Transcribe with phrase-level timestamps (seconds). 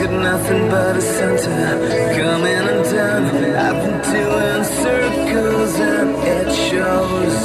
[0.00, 1.76] Got nothing but a center.
[2.16, 7.36] Coming undone, I've been doing circles and it shows,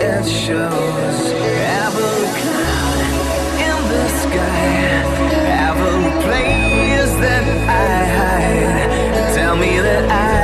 [0.00, 1.18] it shows.
[1.68, 3.00] Have a cloud
[3.68, 4.64] in the sky,
[5.60, 9.34] have a place that I hide.
[9.34, 10.43] Tell me that I.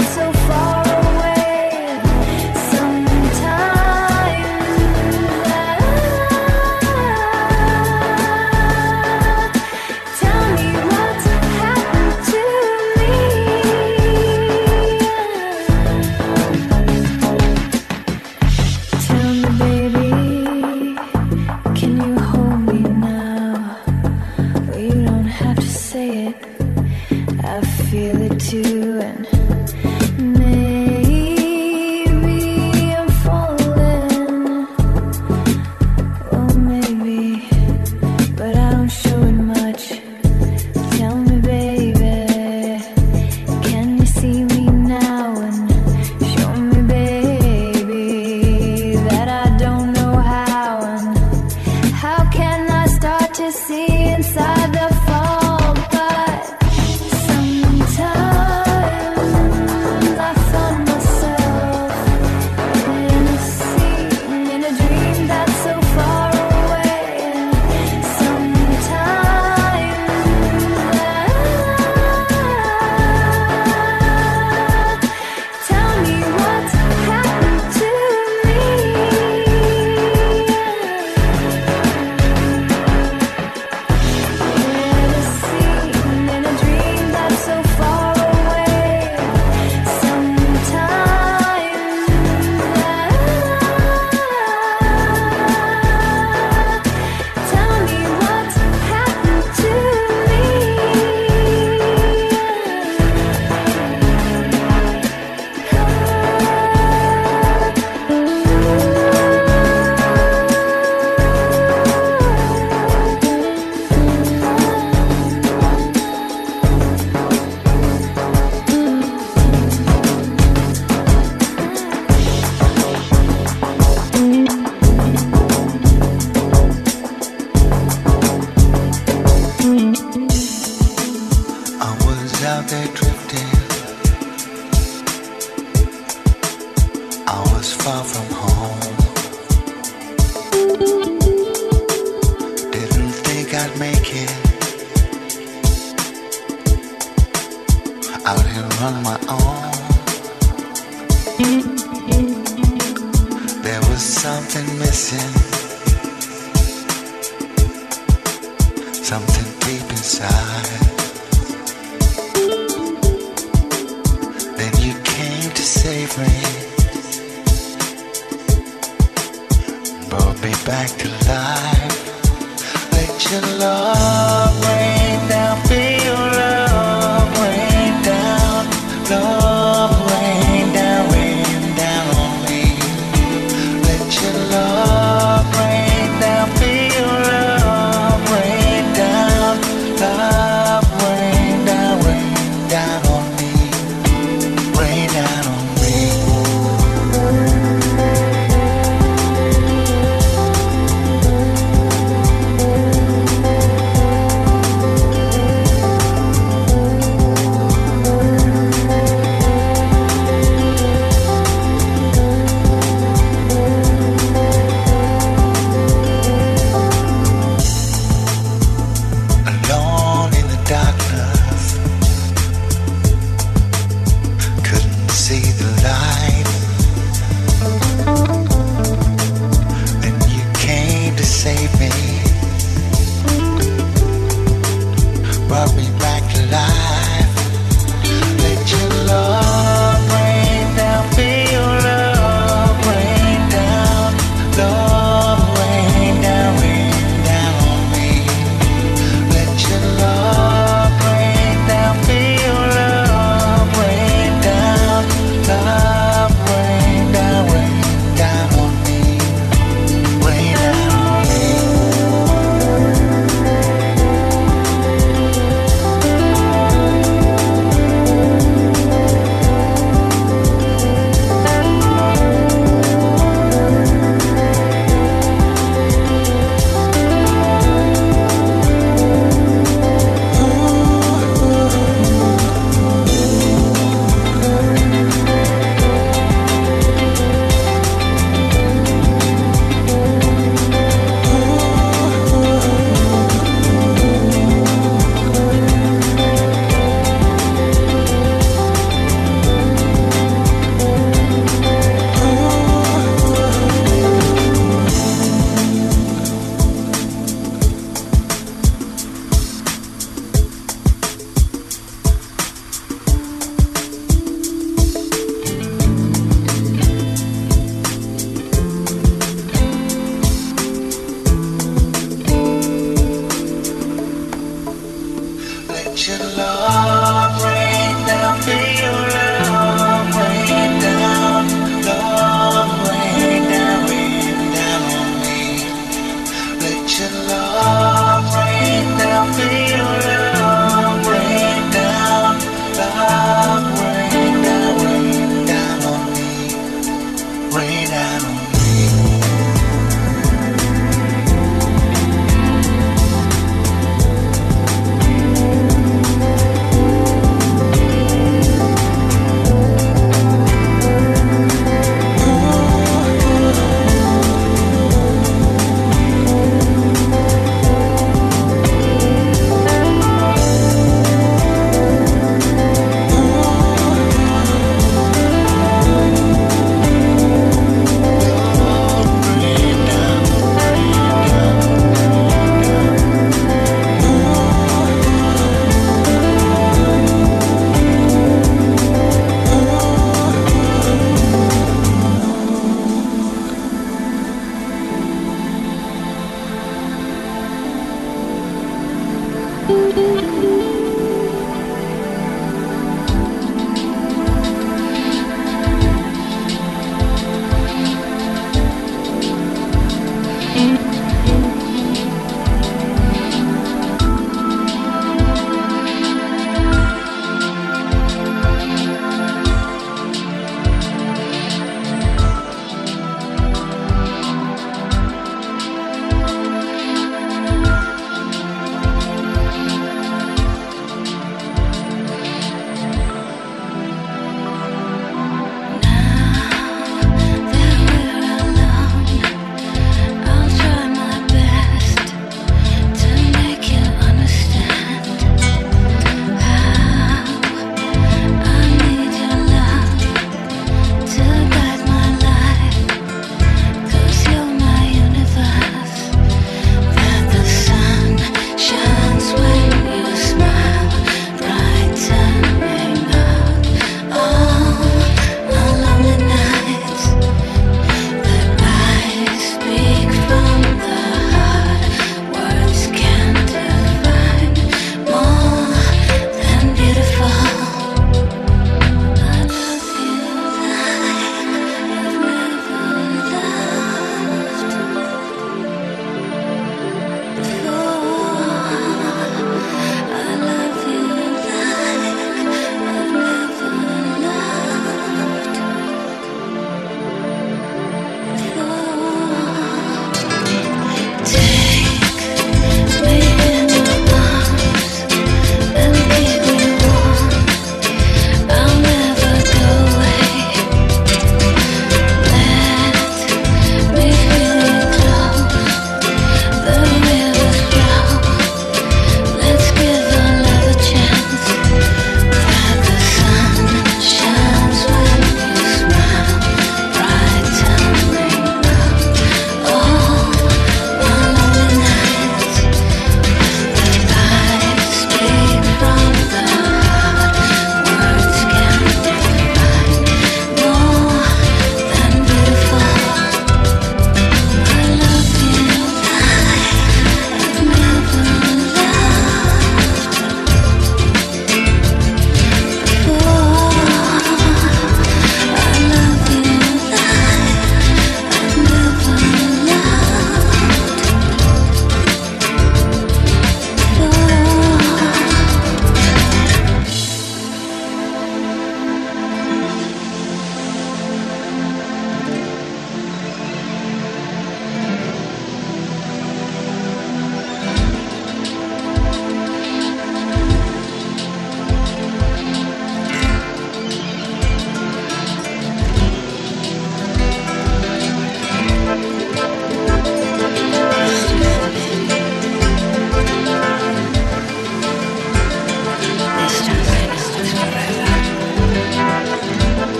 [0.00, 0.67] so far.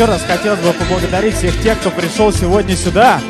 [0.00, 3.20] Еще раз хотелось бы поблагодарить всех тех, кто пришел сегодня сюда.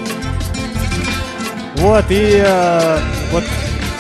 [1.79, 2.99] Вот, и э,
[3.33, 3.43] вот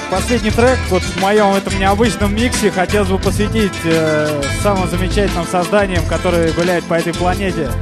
[0.08, 6.04] последний трек вот в моем этом необычном миксе хотелось бы посвятить э, самым замечательным созданиям,
[6.06, 7.72] которые гуляют по этой планете.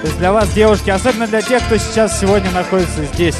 [0.00, 3.36] То есть для вас, девушки, особенно для тех, кто сейчас сегодня находится здесь.